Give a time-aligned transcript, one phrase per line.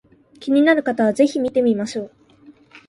[0.39, 2.11] 気になる方は是非見てみましょう